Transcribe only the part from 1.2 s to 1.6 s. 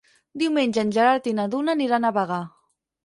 i na